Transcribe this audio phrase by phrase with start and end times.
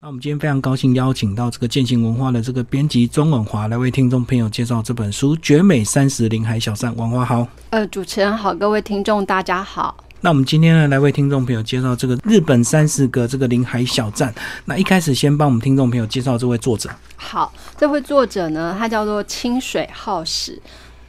[0.00, 6.92] 那我们今天非常高兴邀请到这个践行文化的这个编辑钟文华来为听众朋友介绍这本书《绝美三十临海小站》。
[6.94, 9.96] 文华好，呃，主持人好，各位听众大家好。
[10.20, 14.32] 那我们今天呢来为听众朋友介绍这个日本三十个这个临海小站。
[14.66, 16.88] 那一开始先帮我们听众朋友介绍这位作者。
[17.16, 20.62] 好，这位作者呢，他叫做清水浩史，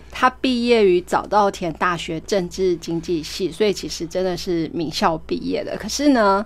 [0.09, 5.77] 他毕业于早稻田大学政治经济系，所以其实真的是名校毕业的。
[5.77, 6.43] 可是呢。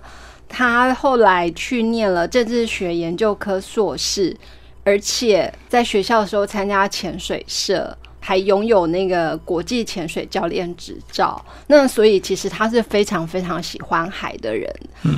[0.54, 4.36] 他后来去念了政治学研究科硕士，
[4.84, 11.44] 而且在学校的时候参加潜水社，还拥有那个国际潜水教练执照。
[11.66, 14.72] 那所以其实他是非常非常喜欢海的人。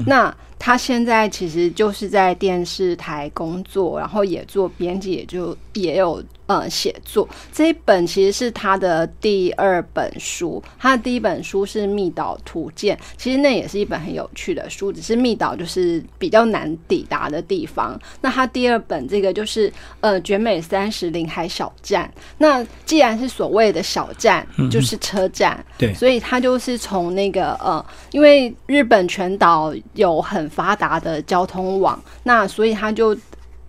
[0.06, 6.22] 那他现在其实就是在电视台工作，然后也做编辑，也就也有。
[6.48, 18.00] 呃，写作这一本其实是他的第二本书，他的第一本书是《密岛图鉴》，其实那也是一本很有趣的书，只是密岛就是比较难抵达的地方。
[18.20, 33.16] 那他第二本这个就是呃《绝美三十临海小站》，那既然是所谓的小站，就是车站，对，所以他就是从那个呃，因为日本全岛有很发达的交通网，那所以他就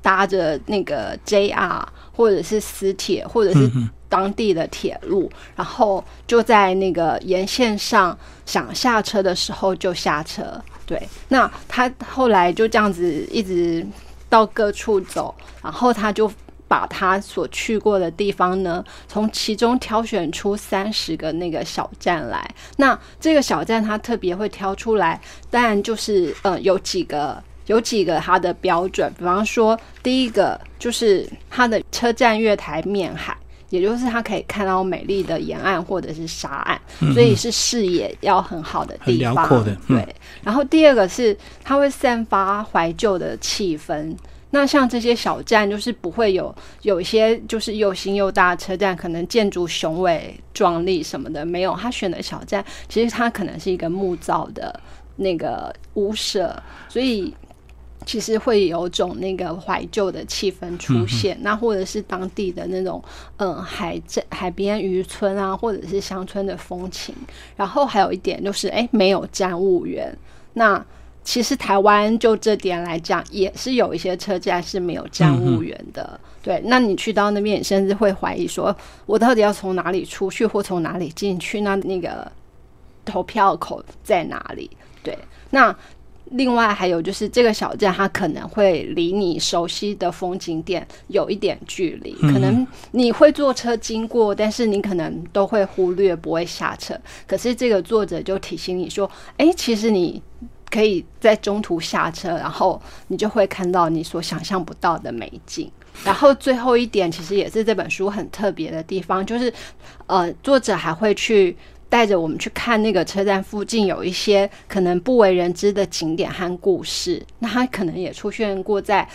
[0.01, 1.81] 搭着那个 JR。
[2.17, 3.71] 或者是私铁，或者是
[4.09, 10.59] 当地的铁路，然后就在那个沿线上想下车的时候就下车。
[10.87, 13.85] 对，那他后来就这样子一直
[14.29, 15.31] 到各处走，
[15.61, 16.27] 然后他就
[16.67, 22.49] 把他所去过的地方呢，从其中挑选出三十个那个小站来。
[22.77, 27.41] 那这个小站他特别会挑出来，当然就是呃有几个。
[27.67, 33.35] 有几个它的标准，比方说，第一个就是它的车站月台面海，
[33.67, 36.79] 也就是它可以看到美丽的沿岸或者是沙岸，
[37.13, 39.33] 所以是视野要很好的地方。
[39.33, 40.15] 辽阔的，对。
[40.41, 44.15] 然后第二个是它会散发怀旧的气氛。
[44.49, 51.75] 那像这些小站，就是不会有有一些就是又新又大的车站，可能建筑雄伟壮丽什么的没有。
[51.75, 54.79] 他选的小站，其实它可能是一个木造的
[55.17, 56.55] 那个屋舍，
[56.87, 57.33] 所以。
[58.05, 63.03] 其实会有种那个怀旧的气氛出现，那或者是当地的那种
[63.35, 67.13] 嗯海镇海边渔村啊，或者是乡村的风情。
[67.57, 70.17] 然后还有一点就是，哎，没有站务员。
[70.53, 70.81] 那
[71.27, 76.17] 其实台湾就这点来讲，也是有一些车站是没有站务员的。
[76.41, 78.73] 对，那你去到那边，你甚至会怀疑说，
[79.05, 81.59] 我到底要从哪里出去，或从哪里进去？
[81.59, 82.31] 那那个
[83.03, 84.71] 投票口在哪里？
[85.03, 85.17] 对，
[85.49, 85.75] 那。
[86.31, 96.93] 另外还有就是这个小镇，它可能会离你熟悉的风景点有一点距离，可能你会坐车经过，但是你可能都会忽略，不会下车。
[97.25, 99.09] 可是这个作者就提醒你说
[99.39, 100.21] ：“哎，其实你
[100.69, 105.71] 可以在中途下车，然后你就会看到你所想象不到的美景。”
[106.05, 109.51] 然后最后一点，其实也是这本书很特别的地方，就是
[110.05, 111.55] 呃，作者还会去。
[111.89, 119.07] 带着我们去看那个车站附近有一些可能不为人知的景点和故事，那它可能也出现过在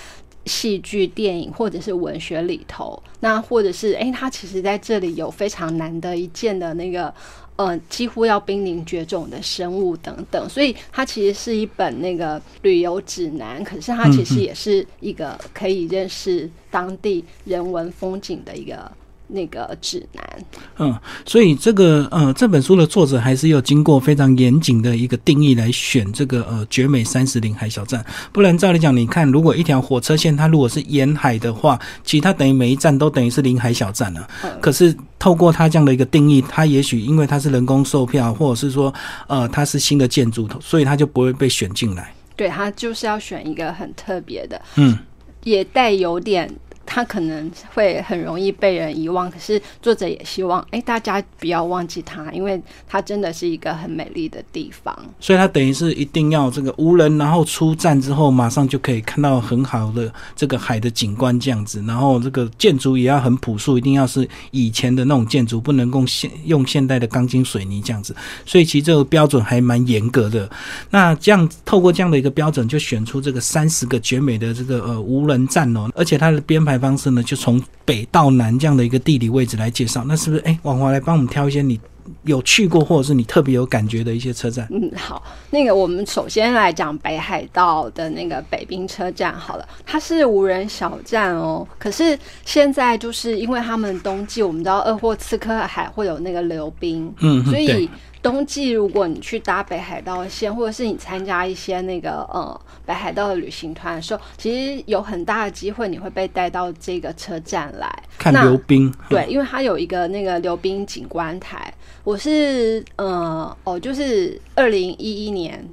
[0.47, 3.01] 戏剧、电影或者是文学里头。
[3.21, 7.13] 那或者是诶，它其实在这里有非常难得一见的那个
[7.57, 10.49] 呃，几乎要濒临绝种的生物等等。
[10.49, 18.91] 所以它其实是一本那个旅游指南，可是它其实也是一个可以认识当地人文风景的一个。
[19.35, 20.22] 那个指南，
[20.79, 34.27] 嗯，所以这个呃，这本书的作者还是要经过非常严谨的一个定义来选这个呃绝美三十零海小站，不然照理讲，你看如果一条火车线它如果是沿海的话，其实它等于每一站都等于是临海小站了。
[34.61, 38.93] 可是透过它这样的一个定义，它也许因为它是人工售票，或者是说
[39.27, 42.13] 呃它是新的建筑，所以它就不会被选进来。
[42.35, 44.99] 对，它就是要选一个很特别的，嗯，
[45.45, 46.51] 也带有点。
[46.85, 54.95] 他可能会很容易被人遗忘，可是作者也希望，哎，大家不要忘记他，因为他真的是一个很美丽的地方。
[55.21, 61.83] 所以，他等于是一定要这个无人，然后出站之后，马上就可以看到很好的这个海的景观这样子。
[61.87, 68.15] 然后，这个建筑也要很朴素，一定要是以前的那种建筑，不能够现用现代的钢筋水泥这样子。
[68.45, 70.51] 所以，其实这个标准还蛮严格的。
[70.91, 76.72] 那这样透过这样的一个标准，就选出这个三十个绝美的这个呃无人站哦，而且它的编排。
[76.79, 80.43] 方式呢，就从北到南这样的一个地理位置来介绍，那是不是？
[80.43, 81.81] 哎，王华来帮我们挑一些你
[82.25, 84.67] 有去过或者是你特别有感觉的一些车站？
[84.71, 91.67] 嗯，好，那个我们首先来讲北海道的那个北滨车站好了，它是无人小站哦。
[91.79, 97.89] 可是现在就是因为他们冬季，我们知道鄂霍次克海会有那个溜冰，嗯，所以
[98.23, 107.93] 冬季如果你去搭北海道线，或者是你参加一些那个呃北海道的旅行团的时候，其实有很大的机会你会被带到这个车站来。
[108.19, 111.73] 看那流冰，对，因为它有一个那个溜冰景观台，
[112.05, 115.69] 我是呃哦，就是二零一一年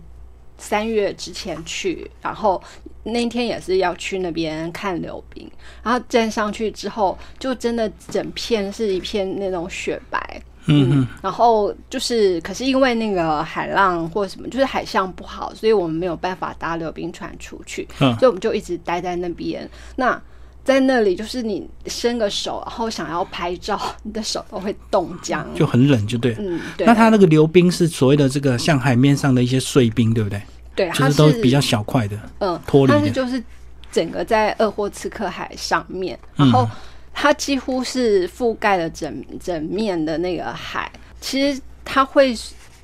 [0.57, 2.62] 三月之前去，然后
[3.04, 5.50] 那天也是要去那边看溜冰，
[5.83, 10.42] 然后站上去之后，就真的整片是一片那种雪白。
[10.71, 19.68] 嗯嗯，然后就是，可是因为那个海浪或什么，就是海象不好，所以我们没有办法搭溜冰船出去，嗯所以我们就一直待在那边。
[19.95, 20.21] 那
[20.69, 25.44] 在那里，就是你伸个手，然后想要拍照，你的手都会冻僵。
[25.56, 26.36] 就很冷，就对。
[26.38, 26.86] 嗯，对。
[26.86, 30.39] 那它那个流冰是所谓的这个像海面上的一些碎冰，对不对？
[30.75, 32.16] 对，就它是都比较小块的。
[32.38, 33.44] 嗯，脱离但是就是
[33.92, 36.69] 整个在鄂霍次克海上面，嗯然后
[37.12, 40.92] 它几乎是覆盖了整整面的那个海。
[41.19, 42.38] 其实它会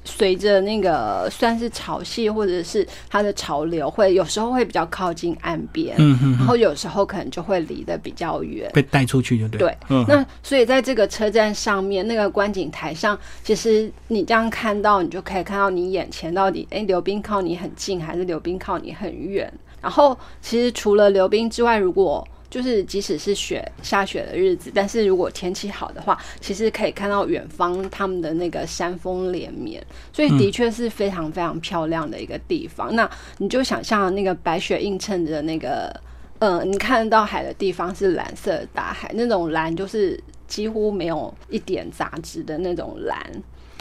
[0.06, 8.70] 随着那个算是潮汐或者是它的潮流，会有时候会比较靠近岸边，然后有时候可能就会离得比较远。
[8.74, 9.58] 被带出去就对。
[9.58, 19.52] 对，嗯，那所以在这个车站上面，那个观景台上，其实你这样看到，你就可以看到你眼前到底，哎，刘冰靠你很近，还是刘冰靠你很远？
[19.82, 32.96] 然后，其实除了刘冰之外，如果就是即使是雪下雪的日子，但是如果天气好的话，其实可以看到远方他们的那个山峰连绵，所以的确是非常非常漂亮的一个地方。
[32.96, 33.10] 那
[33.40, 35.94] 你就想象那个白雪映衬着那个。
[36.38, 43.18] 呃，你看得到海的地方是蓝色的大海，那种蓝就是几乎没有一点杂质的那种蓝。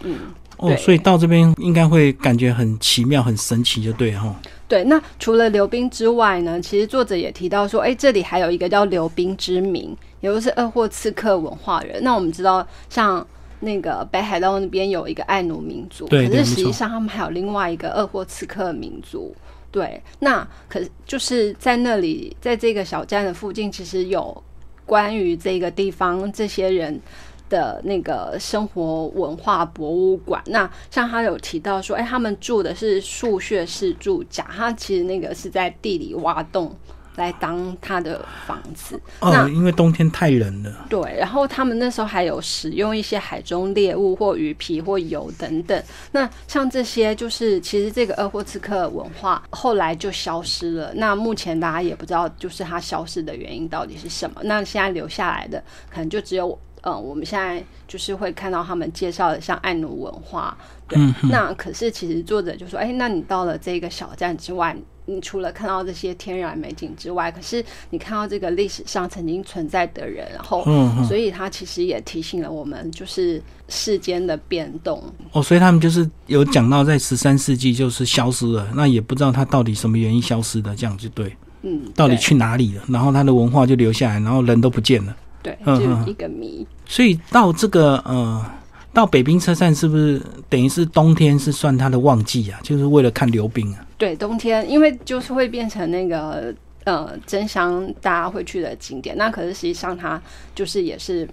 [0.05, 4.41] 嗯，哦，对所以到这边应该会感觉很奇妙、很神奇，就对了哈。
[4.75, 4.83] 对。
[4.85, 12.03] 那除了溜冰之外呢，其实作者也提到说，哎，这里还有一个叫溜冰之名，也就是二货刺客文化人。
[12.03, 13.25] 那我们知道，像
[13.61, 19.33] 那个北海道那边有一个爱奴民族，可是实际上他们还有另外一个二货刺客民族。
[19.71, 24.43] 对，那可就是在那里，在这个小站的附近，其实有
[24.85, 27.01] 关于这个地方这些人
[27.49, 30.43] 的那个生活文化博物馆。
[30.47, 36.75] 那像他有提到说，哎，他们住的是树穴式住家，他其实那个是在地里挖洞
[37.17, 39.01] 来当他的房子。
[39.21, 40.87] 哦，那因为冬天太冷了。
[40.89, 45.81] 对，然后他们那时候还有使用一些海中猎物或鱼皮或油等等。
[46.11, 50.93] 那像这些，就是其实这个鄂霍次克文化后来就消失了。
[50.95, 54.41] 那目前大家也不知道，就是它消失的原因到底是什么。
[54.43, 56.59] 那现在留下来的，可能就只有。
[56.87, 60.99] 嗯，我们现在就是会看到他们介绍的像爱奴文化，对。
[61.01, 64.77] 嗯那可是其实作者就说，哎，那你到了这个小站之外，
[65.07, 75.03] 你除了看到这些天然美景之外，可是你看到这个历史上曾经存在的人，然后嗯嗯，所以他其实也提醒了我们，就是世间的变动。
[75.33, 82.83] 哦，所以他们就是有讲到在十三世纪就是消失了，那也不知道他到底什么原因消失的，这样就对，嗯，到底去哪里了？
[82.89, 85.17] 然后他的文化就留下来，然后人都不见了。
[85.45, 86.67] 对，就是一个谜。
[86.85, 88.45] 所以到这个呃，
[88.93, 92.59] 到北冰车站是不是等于是冬天是算它的旺季啊？
[92.65, 93.87] 就是为了看溜冰啊？
[93.97, 96.53] 对，冬天因为就是会变成那个
[96.83, 100.21] 呃真香大家会去的景点，那可是实际上它
[100.55, 101.29] 就是也是。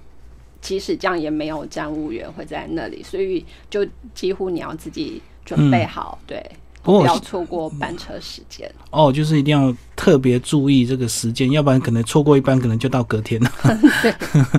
[0.62, 6.40] 即使这样，也没有站务员会在那里，所以就几乎你要自己准备好，对，
[6.82, 8.72] 不要错过班车时间。
[8.90, 13.52] 哦，就是一定要特别注意这个时间，要不然可能错过一班，可能就到隔天了。
[14.02, 14.14] 对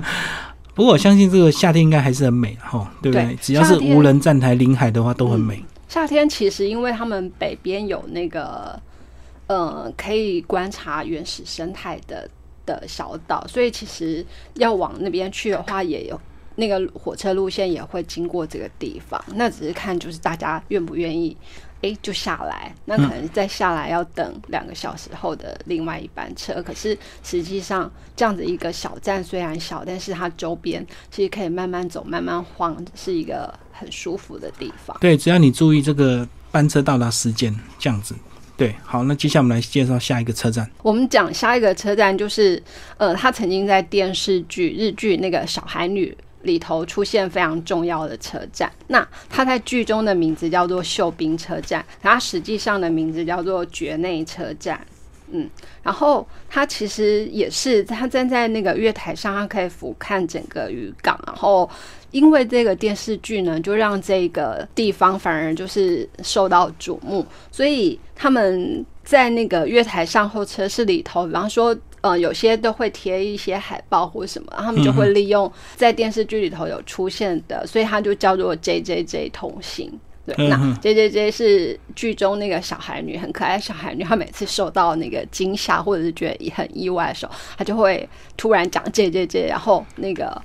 [0.73, 3.25] 不过我相信这个夏天应该还是很美哈，对不对？
[3.25, 5.63] 对只要是无人站台临海的话，都很美。
[5.87, 8.81] 夏天其实因为他们北边有那个
[9.45, 12.27] 呃可以观察原始生态的
[12.65, 16.19] 的小岛，所以其实要往那边去的话，也有
[16.55, 19.23] 那个火车路线也会经过这个地方。
[19.35, 21.37] 那只是看就是大家愿不愿意。
[21.83, 26.63] 诶，就下来，那可能再下来要等两个小时后的另外一班车。
[26.63, 34.97] 可是实际上，这样子一个小站虽然小，但是它周边其实可以慢慢走、慢慢晃，是一个很舒服的地方。
[35.01, 38.15] 对，只要你注意这个班车到达时间，这样子。
[38.55, 40.69] 对，好，那接下来我们来介绍下一个车站。
[40.83, 42.61] 我们讲下一个车站就是，
[42.97, 48.71] 呃，他曾经在电视剧日剧那个小孩女里头出现非常重要的车站。
[48.87, 54.79] 那它在剧中的名字叫做秀滨车站，它实际上的名字叫做蕨内车站。
[55.35, 55.49] 嗯，
[55.81, 61.19] 然后他其实也是他站在那个月台上，他可以俯瞰整个渔港。
[61.25, 61.67] 然后
[62.11, 79.89] 因为这个电视剧呢，就让这个地方反而就是受到瞩目，所以他们在那个月台上候车室里头，比方说呃，有些都会贴一些海报或什么，他们就会利用在电视剧里头有出现的，所以它就叫做 J J J 同行。
[80.25, 84.03] 对，那 J J J 是剧中那个小孩女，很可爱小孩女。
[84.03, 90.41] 她每次受到那个惊吓或者是觉得很意外的时候，她就会突然讲 J J J，然后那个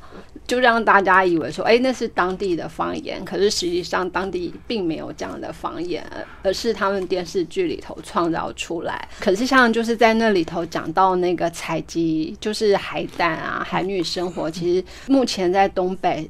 [0.49, 3.25] 就让大家以为说，哎，那是当地的方言。
[3.25, 6.05] 可是实际上当地并没有这样的方言，
[6.43, 9.09] 而是他们电视剧里头创造出来。
[9.21, 16.29] 可是像就是在那里头讲到那个采集，就是海胆啊，海女生活，其实目前在东北。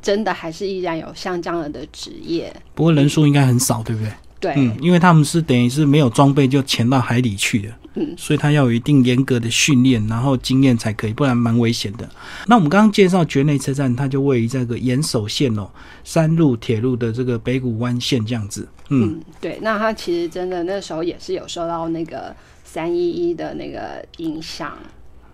[0.00, 4.12] 真的还是依然有像这样的职业，不过人数应该很少，对不对？
[4.38, 7.68] 对，嗯，因为他们是等于是没有装备就潜到海里去的，
[7.98, 12.08] 嗯，所以他要有一定严格的训练，然后经验才可以，不然蛮危险的。
[12.46, 15.68] 那我们刚刚介绍绝内车站，它就位于这个岩手县哦，
[16.04, 24.78] 山路铁路的这个北谷湾线这样子，嗯，对，那它其实真的那时候也是有受到那个三一一的那个影响，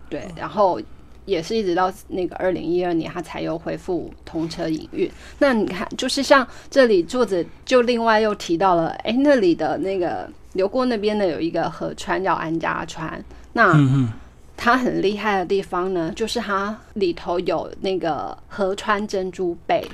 [0.09, 0.81] 对，然后。
[1.27, 5.11] 也是一直到那个二零一二年，它才又恢复通车营运。
[5.39, 13.25] 那你看，就是像这里作者就另外又提到了，哎，那里的那个流过那边的有一个河川叫安家川。
[13.53, 13.79] 那
[14.57, 19.87] 它很厉害的地方呢，就是它里头有那个河川珍珠贝，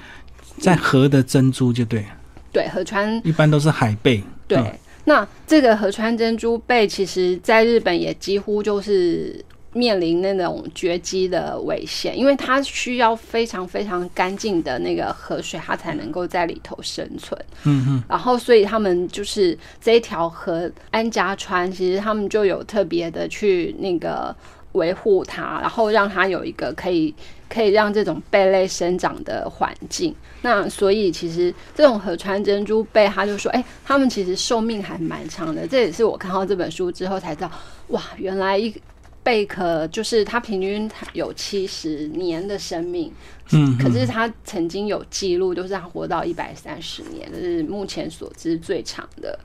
[0.58, 2.06] 在河的珍珠就对，
[2.52, 4.22] 对，河川一般都是海贝。
[4.46, 4.58] 对，
[5.04, 9.44] 那这个河川珍珠贝，其实在日本也几乎就是。
[9.72, 17.40] 面临那种绝迹的危险，因为它需要非常非常干净的那个河水，它才能够在里头生存。
[17.62, 18.02] 嗯嗯。
[18.08, 24.34] 然后，所以他们就是这一条河安家川，其实他们就有特别的去那个
[24.72, 27.14] 维护它，然后让它有一个可以
[27.48, 30.12] 可以让这种贝类生长的环境。
[30.42, 35.64] 那所以其实这种河川珍珠贝，他就说，哎，他们其实寿命还蛮长的。
[35.64, 37.52] 这也是我看到这本书之后才知道，
[37.88, 38.74] 哇，原来一。
[39.22, 43.12] 贝壳就是它平均有七十年的生命，
[43.52, 49.38] 嗯，可是它曾经有记录，就是它活到一百三十年，这是目前所知最长的。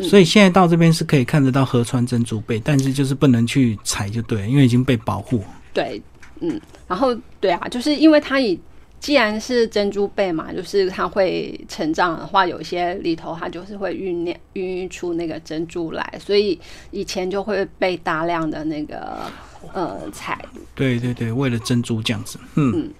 [0.00, 5.42] 所以现在到这边是可以看得到河川珍珠贝，但是就是不能去采，就对，因为已经被保护。
[5.72, 6.00] 对，
[6.40, 8.58] 嗯，然后对啊，就是因为它以。
[8.98, 16.58] 既然是珍珠贝嘛，就是它会成长的话，有些里头它就是会酝酿、孕育出那个珍珠来，所以
[16.90, 19.30] 以前就会被大量的那个
[19.72, 20.44] 呃采。
[20.74, 22.90] 对对对，为了珍珠这样子，嗯，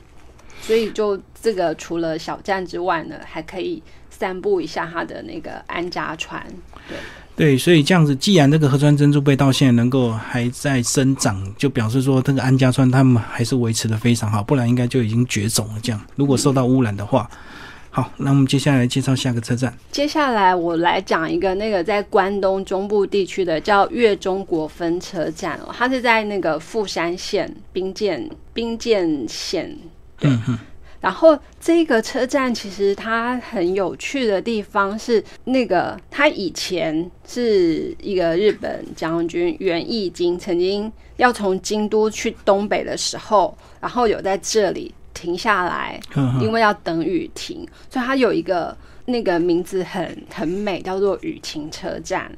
[0.61, 6.47] 所以就这个除了小站之外呢，还可以散布一下它的那个安家船，
[6.89, 6.97] 对。
[7.37, 15.75] 对，所以这样子，既然这个河川珍珠贝到现在能够还在生长，就表示说这个安家川他们还是维持的非常好，不然应该就已经绝种了。
[15.83, 17.29] 这样，如果受到污染的话，
[17.91, 19.77] 好，那我们接下来介绍下个车站。
[19.93, 29.77] 接下来我来讲一个那个在关东中部地区的叫越中国分车站哦，它是在那个富山县兵舰兵舰县。
[30.23, 30.59] 嗯哼。
[31.07, 46.01] 然后这个车站其实它很有趣的地方是，那个它以前是一个日本将军源义经曾经要从京都去东北的时候，然后有在这里停下来，
[46.41, 52.29] 因为要等雨停，所以它有一个那个名字很很美，叫做雨晴车站。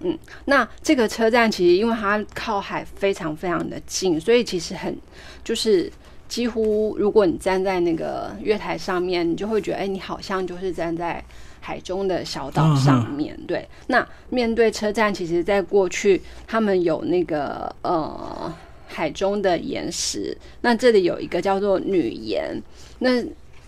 [0.00, 4.98] 嗯，那这个车站其实因为它靠海非常非常的近，所以其实很
[5.44, 5.88] 就是。
[6.28, 11.22] 几乎，如果你站在那个月台上面，你就会觉得，哎，你好像就是站在
[11.60, 13.66] 海中的小岛上面对。
[13.86, 18.54] 那面对车站，其实在过去，他们有那个呃
[18.86, 22.60] 海中的岩石，那这里有一个叫做女岩，
[22.98, 23.24] 那。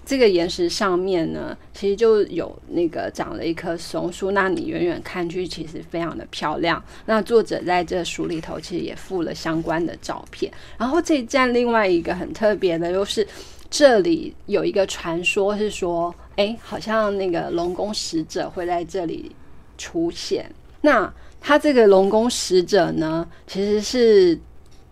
[0.09, 6.83] 这个岩石上面呢，其实就有那个长了一棵松树，那你远远看去，其实非常的漂亮。
[7.05, 10.50] 那作者在这书里头其实也附了相关的照片。
[10.79, 13.29] 然后这一站另外一个很特别的，就是
[13.69, 19.31] 这里有一个传说，是说，哎，好像那个龙宫使者会在这里
[19.77, 20.50] 出现。
[20.81, 24.41] 那他这个龙宫使者呢，其实是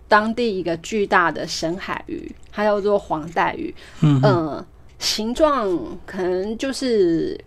[0.06, 3.74] 当地一个巨大的深海鱼，它叫做黄带鱼。
[4.02, 4.62] 嗯。
[4.98, 5.68] 形状
[6.04, 7.38] 可能就是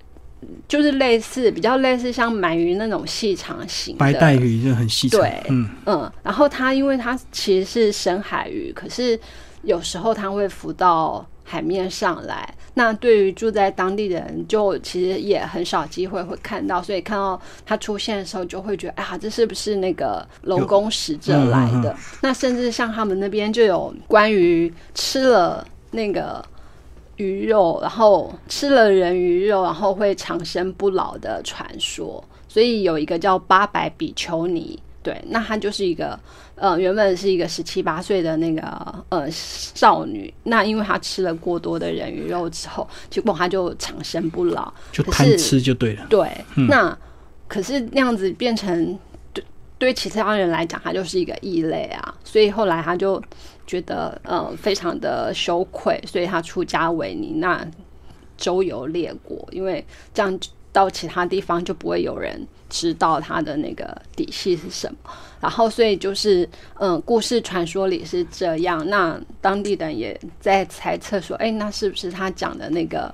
[0.68, 9.20] 就是类似比较类似像鳗鱼那种细长型白带鱼就很细长，对，嗯嗯，然后它因为它其实是深海鱼，可是
[9.64, 12.54] 有时候它会浮到海面上来。
[12.76, 21.94] 那对于住在当地的人，就其实也很少机会会看到，所以看到它出现的时候，就会觉得，哎呀，这是不是那个龙宫使者来的？
[22.22, 26.46] 那甚至像他们那边就有关于吃了那个
[27.20, 32.24] 鱼肉，然后吃了人鱼肉，然后会长生不老的传说。
[32.48, 34.80] 所以有一个叫八百比丘尼。
[35.02, 36.20] 对，那她就是一个，
[36.56, 38.62] 呃，原本是一个十七八岁的那个
[39.08, 46.06] 呃少女，那因为她吃了过多的人鱼肉之后，结果她就长生不老，就贪吃就对了。
[46.10, 46.30] 对，
[46.68, 46.96] 那
[47.48, 49.00] 可是那样子变成
[49.32, 49.44] 对
[49.78, 53.22] 对其他人来讲，她就是一个异类啊，所以后来她就
[53.70, 57.64] 觉得呃非常的羞愧，所以他出家为尼，那
[58.36, 60.40] 周游列国，因为这样。
[60.72, 64.98] 到其他地方就不会有人知道他的那个底细是什么，
[65.42, 68.88] 然后所以就是嗯，故事传说里是这样。
[68.88, 73.12] 那当地人也在猜测说，哎，那是不是他讲的那个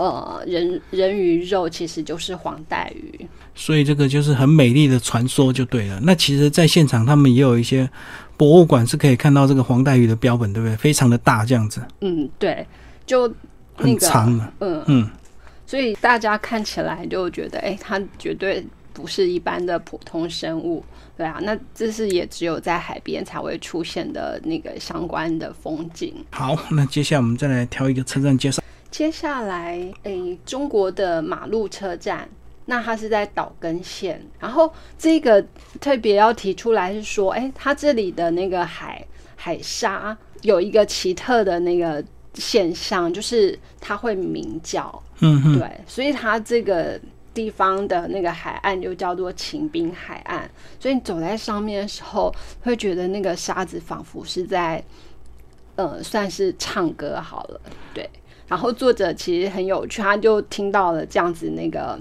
[0.00, 3.28] 呃人人鱼肉其实就是黄带鱼？
[3.54, 6.00] 所以这个就是很美丽的传说就对了。
[6.02, 7.88] 那其实，在现场他们也有一些
[8.36, 10.74] 博物馆是可以看到这个黄带鱼的标本，对不对？
[10.76, 11.82] 非常的大这样子。
[12.00, 12.66] 嗯，对，
[13.04, 13.30] 就
[13.74, 14.34] 很长。
[14.60, 15.10] 嗯嗯。
[15.66, 20.82] 所以大家看起来就觉得，哎，它绝对不是一般的普通生物，
[21.16, 21.38] 对啊。
[21.42, 26.14] 那这是也只有在海边才会出现的那个相关的风景。
[26.30, 28.62] 好，那接下来我们再来挑一个车站介绍。
[28.90, 32.28] 接下来，哎，中国的马路车站，
[32.66, 34.24] 那它是在岛根县。
[34.38, 35.44] 然后这个
[35.80, 39.06] 特别要提出来是说，哎，它这里的那个海
[39.36, 42.04] 海沙有一个奇特的那个。
[42.34, 46.98] 现象就是它会鸣叫，嗯，对，所以它这个
[47.34, 50.48] 地方的那个海岸就叫做秦滨海岸。
[50.78, 52.32] 所以你走在上面的时候，
[52.62, 54.82] 会觉得那个沙子仿佛是在，
[55.74, 57.60] 呃，算是唱歌好了，
[57.92, 58.08] 对。
[58.50, 61.96] 然后作者其实很有趣，他就听到了这样子那个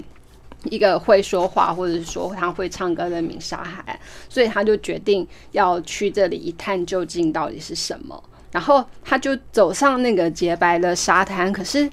[0.63, 8.21] 一个会说话或者是说他会唱歌的鸣沙海，所以他就决定要去这里一探究竟，到底是什么。
[8.51, 11.87] 然后他就走上那个洁白的沙滩，可是，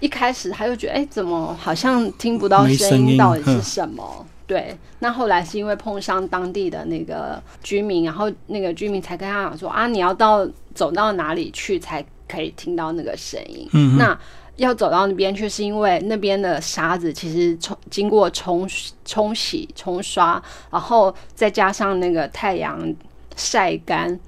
[0.00, 3.16] 一开始他就觉得，哎，怎么好像听不到声音？
[3.16, 4.26] 到底是什么？
[4.48, 4.76] 对。
[4.98, 10.44] 那后来是因为碰上当地的那个居民，然后那个居民才跟他讲说，啊，你要到
[10.74, 13.68] 走到哪里去才可以听到那个声音？
[13.72, 13.98] 嗯。
[13.98, 14.18] 那
[14.56, 18.68] 要走到那边去，是因为那边的沙子其实冲经过冲
[19.04, 22.94] 冲洗、冲刷，然后再加上那个太阳
[23.36, 24.18] 晒干。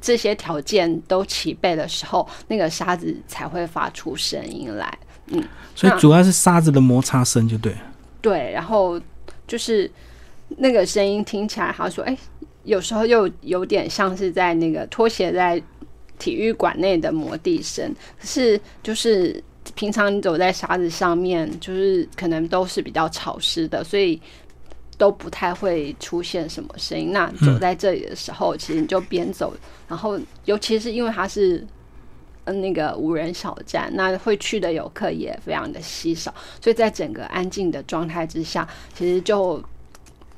[0.00, 4.98] 这些条件都齐备的时候，那个沙子才会发出声音来。
[5.28, 5.40] 嗯，
[5.76, 7.72] 所以主要是沙子的摩擦声，就对。
[8.20, 9.00] 对，然后
[9.46, 9.88] 就是
[10.56, 12.18] 那个声音听起来，好像说：“哎，
[12.64, 15.62] 有时候又有点像是在那个拖鞋在
[16.22, 17.94] 体育馆内的摩地声。
[18.20, 19.42] 可是就是
[19.74, 24.20] 平常你走在沙子上面，就是可能都是比较潮湿的，所以。”
[24.98, 27.10] 都不太会出现什么声音。
[27.10, 29.52] 那走在这里的时候，其实你就边走，
[29.88, 31.66] 然后尤其是因为它是
[32.44, 39.60] 嗯那个无人小站，那会去的游客也非常的稀少，所以在整个安静的状态之下，其实就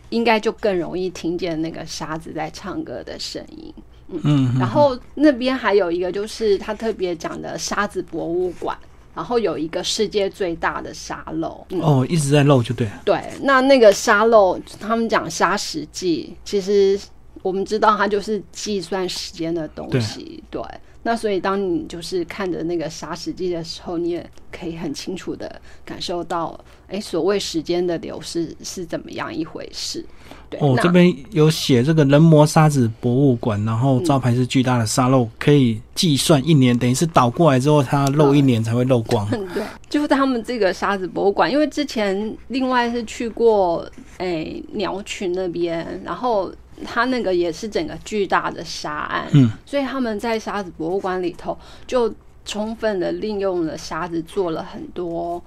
[0.09, 3.75] 应该就更容易听见那个沙子在唱歌的声音。
[4.23, 8.77] 嗯，然后那边还有一个就是他特别讲的沙子博物馆。
[9.15, 12.89] 然后有一个世界最大的沙漏哦，一直在漏就对。
[13.05, 16.99] 对，那那个沙漏，他们讲沙石计，其实
[17.41, 20.43] 我们知道它就是计算时间的东西。
[20.51, 20.61] 对。
[21.07, 30.03] 那所以，当你就是看着那个沙石记的时候，你也可以很清楚的感受到，哎，所谓时间的流逝是怎么样一回事。
[30.49, 39.29] 对，哦，这边有写这个人魔沙子博物馆，然后招牌是巨大的沙漏，可以计算一年，等于是倒过来之后，它漏一年才会漏光。
[39.53, 43.87] 对，就是他们这个沙子博物馆，因为之前另外是去过，
[44.17, 46.51] 哎，鸟群那边，然后。
[46.85, 55.43] 它那个也是整个巨大的沙岸，嗯，所以他们在沙子博物馆里头就充分的利用了沙子做了很多，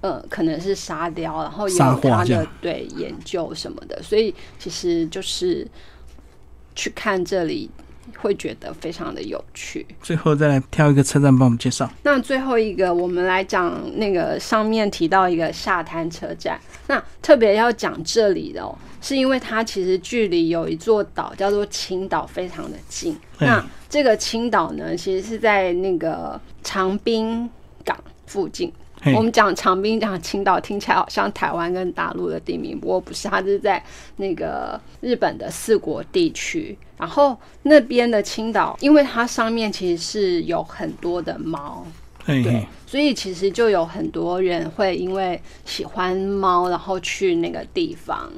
[0.00, 5.66] 呃，可能是沙雕，然后有他的对研究什么的，所以其实就是
[6.74, 7.70] 去看这里。
[8.18, 9.86] 会觉得非常的有趣。
[10.02, 11.90] 最后再来挑一个车站帮我们介绍。
[12.02, 16.60] 那最后一个，我们来讲那个上面提到一个下滩车站。
[16.88, 23.16] 那特别要讲这里的哦，是因为它其实距离有一座岛叫做青岛非常的近。
[23.38, 27.48] 那这个青岛呢，其实是在那个长滨
[27.84, 28.72] 港附近。
[29.16, 33.82] 我们讲长滨、讲青岛，听起来好像台湾跟大陆的地名，不过不是，它是在
[34.16, 36.76] 那个日本的四国地区。
[36.98, 41.84] 然后那边的青岛，因为它上面其实是有很多的猫，
[42.24, 48.30] 对，，所以其实就有很多人会因为喜欢猫，然后去那个地方。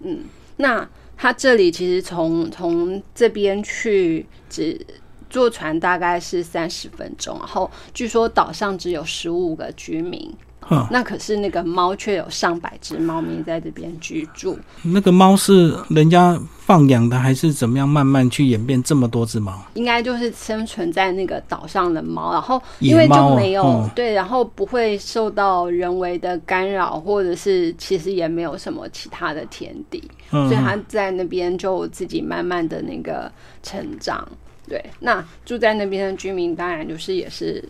[0.00, 0.20] 嗯，
[0.56, 4.80] 那它这里其实从从这边去只
[5.28, 10.32] 坐船大概是三十分钟，然后据说岛上只有十五个居民，
[10.70, 14.58] 嗯，那可是那个猫却有上百只猫咪在这边居住。
[14.82, 19.52] 那个猫是人家放养的，还是怎么样慢慢去演变这么多只猫？
[19.74, 33.30] 应该就是生存在那个岛上的猫，然后因为就没有、哦对，然后不会受到人为的干扰，或者是其实也没有什么其他的天敌，嗯所以它在那边就自己慢慢的那个
[33.62, 34.26] 成长。
[34.68, 37.62] 对，那住在那边的居民当然就是也是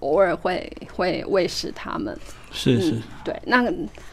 [0.00, 2.16] 偶尔会会喂食他们。
[2.52, 3.72] 是是嗯，对，那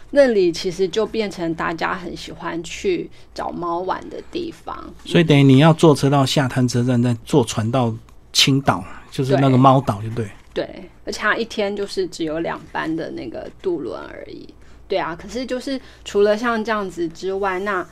[0.10, 4.84] 那里其实就变成大家很喜欢去找猫玩的地方。
[5.06, 7.93] 所以等于你要坐车到下滩车站，再坐船到
[8.34, 10.28] 青岛，就是那个猫岛，就对。
[10.54, 14.48] 对，而且它一天就是只有两班的那个渡轮而已。
[14.88, 17.84] 对啊，可是就是除了像这样子之外，那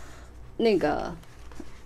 [0.57, 1.11] 那个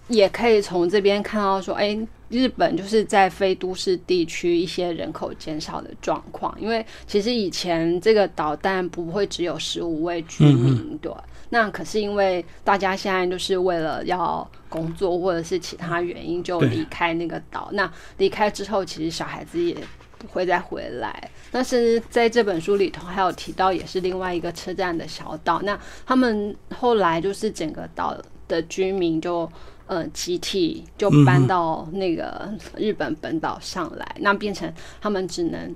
[0.09, 1.97] 也可以从这边看到说，哎，
[2.29, 11.11] 日本就是在非都市地区一些人口减少的状况，因为其实以前这个岛但不会只有十五位居民，对。
[11.49, 19.77] 那可是因为大家现在就是为了要工作或者是其他原因就离开那个岛，那离开之后，其实小孩子也
[20.17, 21.29] 不会再回来。
[21.51, 25.61] 但是在这本书里头还有提到，也是另外一个车站的小岛。
[25.61, 29.49] 那他们后来就是整个岛的居民就
[29.87, 34.71] 呃集体就搬到那个日本本岛上来，那变成
[35.01, 35.75] 他们只能。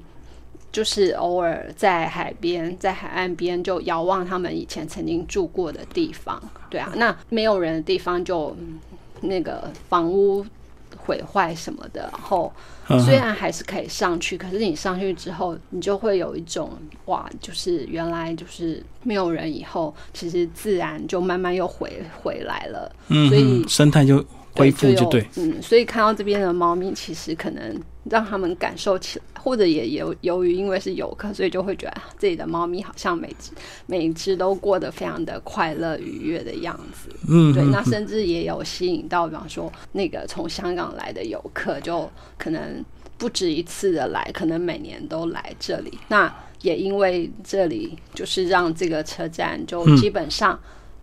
[0.71, 8.79] 就是偶尔在海边，在海岸边就遥望他们以前曾经住过的地方，对啊，那没有人的地方就嗯
[9.21, 10.45] 那个房屋
[11.09, 12.53] 毁坏什么的，然后
[12.87, 16.69] 嗯虽然还是可以上去，可是你上去之后，你就会有一种
[17.05, 22.95] 哇，就是原来就是没有人以后，其实自然就慢慢又回回来了。
[23.07, 24.23] 嗯，所以嗯生态就
[24.59, 25.25] 恢复就有对。
[25.37, 33.51] 嗯，所以看到这边的猫咪，其实可能让他们感受起来，或者也由由于因为是游客，所以就会觉得自己的猫咪好像每只
[33.85, 37.09] 每一只都过得非常的快乐愉悦的样子。
[37.27, 42.83] 嗯，对，嗯那甚至也有吸引到，比方说那个从香港来的游客，就可能
[43.17, 45.97] 不止一次的来，可能每年都来这里。
[46.07, 50.59] 那也因为这里就是让这个车站就嗯基本上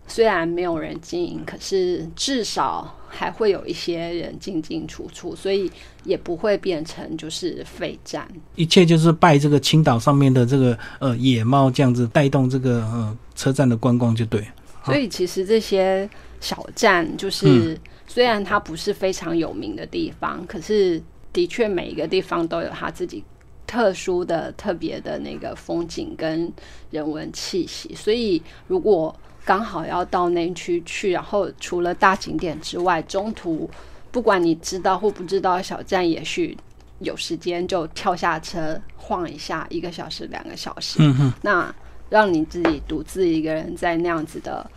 [0.07, 5.69] 虽然没有人经营，可是至少还会有一些人进进出出，所以
[6.03, 8.27] 也不会变成就是废站。
[8.55, 14.43] 一切就是拜这个青岛上面的这个呃野猫这样子带动这个呃车站的观光就对。
[14.85, 21.01] 所以其实这些小站，就是、虽然它不是非常有名的地方，可是
[21.33, 23.21] 的确每一个地方都有它自己
[23.65, 26.49] 特殊的、特别的那个风景跟
[26.89, 27.93] 人文气息。
[27.93, 29.13] 所以如果
[29.47, 33.69] 刚好要到那区去，然后除了大景点之外，中途
[34.11, 36.57] 不管你知道或不知道小站，也许
[36.99, 40.97] 有时间就跳下车晃一下，一个小时、两个小时。
[40.99, 41.73] 嗯，那
[42.09, 44.69] 让你自己独自一个人在那样子的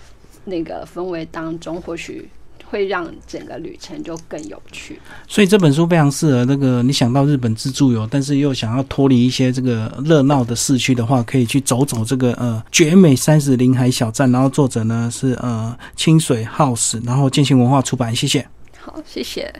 [0.44, 2.30] 那个氛围当中，或许
[2.70, 5.00] 会让整个旅程就更有趣。
[5.26, 14.30] 所以这本书非常适合那个你想到日本自助游，但是又想要脱离一些这个热闹的市区的话，可以去走走这个呃绝美三十林海小站。
[14.30, 18.46] 然后作者呢是呃清水浩史，然后建行文化出版，谢谢。
[18.78, 19.52] 好，谢谢。